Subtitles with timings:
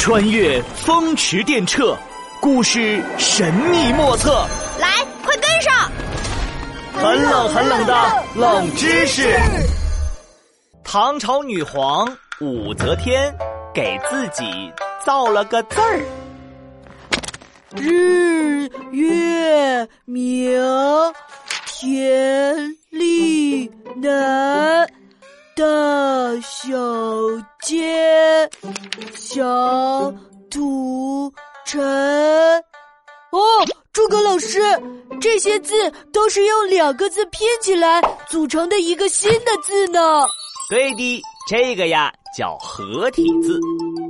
[0.00, 1.94] 穿越风驰电掣，
[2.40, 4.46] 故事神秘莫测。
[4.78, 5.90] 来，快跟上！
[6.94, 9.38] 很冷很冷的冷知识。
[10.82, 12.08] 唐朝女皇
[12.40, 13.34] 武则天
[13.74, 14.72] 给自己
[15.04, 16.00] 造了个字儿：
[17.76, 20.58] 日月明，
[21.66, 22.56] 天
[22.92, 24.87] 地南。
[25.58, 25.64] 大
[26.40, 26.76] 小
[27.60, 28.48] 街，
[29.12, 30.14] 小
[30.48, 31.32] 土
[31.66, 31.82] 尘。
[33.32, 33.40] 哦，
[33.92, 34.60] 诸葛老师，
[35.20, 35.74] 这些字
[36.12, 39.98] 都是用两个字拼起来组成的一个新的字呢。
[40.70, 41.20] 对的，
[41.50, 43.58] 这个呀叫合体字。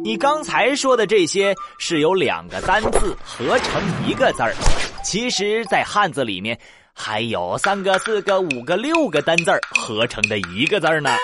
[0.04, 4.54] 你刚才说的这些是由两个单字合成一个字儿，
[5.02, 6.58] 其实，在汉字里面。
[7.00, 11.10] 还有三个、四个、五个、六个单字儿合成的一个字儿呢！
[11.10, 11.18] 啊，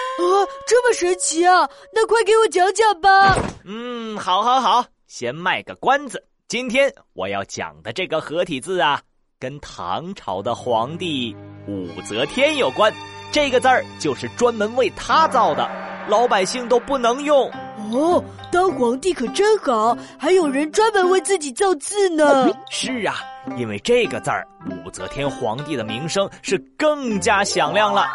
[0.69, 1.69] 这么神奇啊！
[1.93, 3.37] 那快给我讲讲吧。
[3.65, 6.23] 嗯，好，好，好，先卖个关子。
[6.47, 9.03] 今天我要讲的这个合体字啊，
[9.41, 11.35] 跟唐朝的皇帝
[11.67, 12.95] 武则天有关。
[13.33, 15.69] 这个字儿就是专门为他造的，
[16.09, 17.51] 老百姓都不能用。
[17.93, 18.23] 哦，
[18.53, 22.49] 当皇帝可真好，还有人专门为自己造字呢。
[22.71, 23.17] 是啊。
[23.57, 24.47] 因为这个字儿，
[24.85, 28.07] 武则天皇帝的名声是更加响亮了。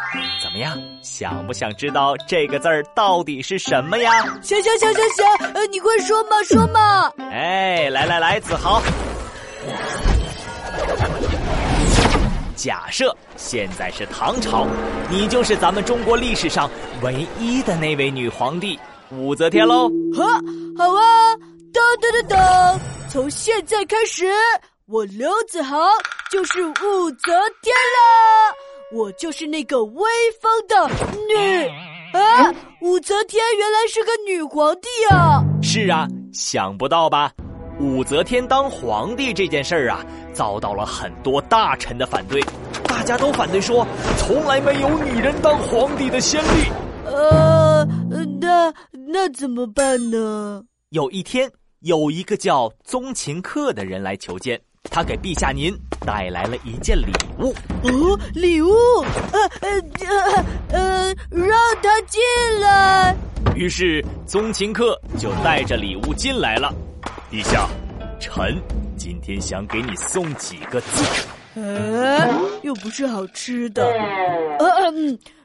[0.42, 4.22] 怎么样，想不想知道这个字儿到底是什么呀？
[4.42, 7.10] 行行行行行，呃，你快说嘛，说嘛！
[7.30, 8.82] 哎，来来来，子豪，
[12.56, 14.66] 假设现在是唐朝，
[15.08, 16.68] 你就是咱们中国历史上
[17.02, 18.78] 唯一的那位女皇帝
[19.10, 19.88] 武则天喽。
[20.14, 20.24] 好，
[20.76, 21.36] 好啊，
[21.72, 24.26] 噔噔噔噔，从现在开始。
[24.92, 25.86] 我刘子豪
[26.32, 26.72] 就是武
[27.12, 28.52] 则天啦，
[28.92, 30.02] 我就是那个威
[30.40, 30.90] 风的
[31.28, 31.68] 女
[32.12, 32.52] 啊！
[32.80, 35.44] 武则天原来是个女皇帝啊！
[35.62, 37.32] 是啊，想不到吧？
[37.78, 42.42] 武则天当皇帝这件事儿啊，遭到了很多大臣的反对，
[42.82, 43.86] 大家都反对说，
[44.18, 46.68] 从来没有女人当皇帝的先例。
[47.04, 47.86] 呃，
[48.40, 48.74] 那
[49.06, 50.64] 那怎么办呢？
[50.88, 51.48] 有一天，
[51.78, 54.60] 有一个叫宗秦客的人来求见。
[54.88, 55.76] 他给陛下您
[56.06, 58.70] 带来了一件礼物哦，礼物，
[59.30, 59.70] 呃
[60.08, 62.20] 呃呃，让他进
[62.60, 63.14] 来。
[63.54, 66.74] 于是宗秦客就带着礼物进来了。
[67.30, 67.68] 陛下，
[68.18, 68.56] 臣
[68.96, 71.04] 今天想给你送几个字。
[71.56, 72.30] 哎，
[72.62, 73.84] 又不是好吃的。
[74.58, 74.92] 呃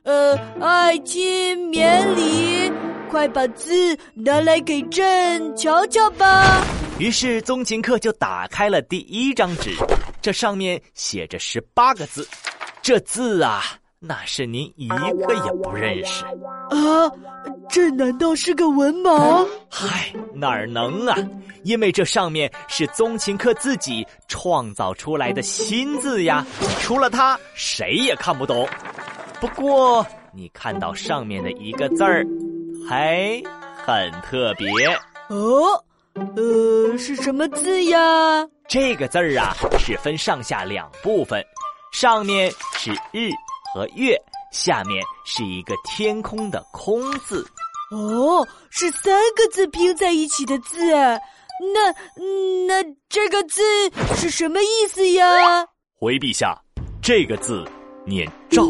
[0.03, 2.71] 呃，爱卿免礼，
[3.11, 6.63] 快把字拿来给朕瞧瞧吧。
[6.97, 9.75] 于是宗琴客就打开了第一张纸，
[10.21, 12.25] 这上面写着十八个字，
[12.81, 13.63] 这字啊，
[13.99, 16.23] 那是您一个也不认识
[16.69, 17.11] 啊！
[17.69, 19.45] 这难道是个文盲？
[19.69, 21.17] 嗨，哪儿能啊！
[21.63, 26.45] 因为这上面是宗琴客自己创造出来的新字呀，
[26.79, 28.65] 除了他谁也看不懂。
[29.41, 32.25] 不过你看到上面的一个字儿，
[32.87, 33.41] 还
[33.85, 34.69] 很特别
[35.27, 35.83] 哦。
[36.15, 37.99] 呃，是什么字呀？
[38.69, 41.43] 这个字儿啊，是分上下两部分，
[41.91, 43.29] 上面是日
[43.73, 44.17] 和月，
[44.49, 47.45] 下面是一个天空的空字。
[47.91, 50.79] 哦，是三个字拼在一起的字。
[51.73, 51.93] 那
[52.65, 53.61] 那这个字
[54.15, 55.65] 是什么意思呀？
[55.99, 56.57] 回陛下，
[57.01, 57.65] 这个字
[58.05, 58.63] 念赵，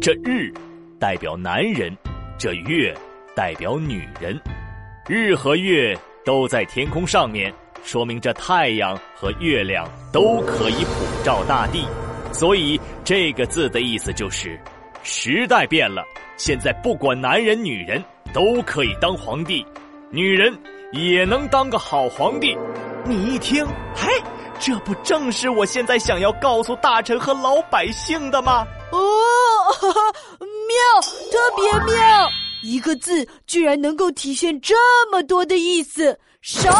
[0.00, 0.50] 这日
[0.98, 1.94] 代表男人，
[2.38, 2.96] 这月
[3.36, 4.40] 代表女人，
[5.06, 5.94] 日和月。
[6.24, 7.52] 都在天空上面，
[7.84, 11.86] 说明这太阳和月亮都可以普照大地，
[12.32, 14.58] 所以这个字的意思就是，
[15.02, 16.02] 时代变了，
[16.36, 18.02] 现在不管男人女人
[18.32, 19.64] 都可以当皇帝，
[20.10, 20.56] 女人
[20.92, 22.56] 也能当个好皇帝。
[23.04, 24.10] 你一听，嘿，
[24.58, 28.66] 这不正是我现在想要告诉大臣和老百姓的吗？
[28.92, 28.98] 哦，
[30.40, 32.30] 妙，特别妙。
[32.64, 34.74] 一个字居然能够体现这
[35.12, 36.72] 么多的意思，啥？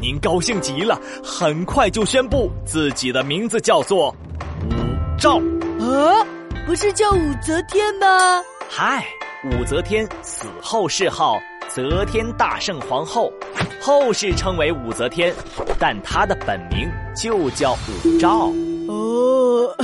[0.00, 4.14] 您高兴极了，很快就宣布自己的名字叫做
[4.70, 5.42] 武曌。
[5.80, 6.24] 啊，
[6.64, 8.40] 不是叫武则天吗？
[8.68, 9.04] 嗨，
[9.50, 11.36] 武则天死后谥号
[11.68, 13.32] 则天大圣皇后，
[13.80, 15.34] 后世称为武则天，
[15.80, 18.54] 但她的本名就叫武曌。
[18.88, 19.76] 哦，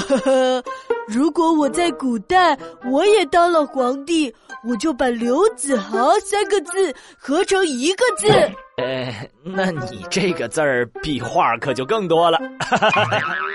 [1.09, 4.33] 如果我在古代，我也当了皇帝。
[4.69, 8.29] 我就把刘子豪三个字合成一个字。
[8.77, 12.39] 呃，那你这个字儿笔画可就更多了。